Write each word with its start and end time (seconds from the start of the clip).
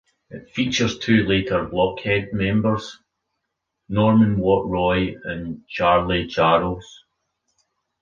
It 0.31 0.49
features 0.49 0.97
two 0.97 1.27
later 1.27 1.63
Blockheads 1.63 2.33
members, 2.33 2.97
Norman 3.87 4.39
Watt-Roy 4.39 5.13
and 5.25 5.63
Charley 5.67 6.25
Charles. 6.25 7.05